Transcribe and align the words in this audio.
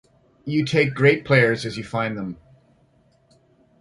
You 0.45 0.65
take 0.65 0.95
great 0.95 1.25
players 1.25 1.63
as 1.63 1.77
you 1.77 1.83
find 1.83 2.17
them. 2.17 2.37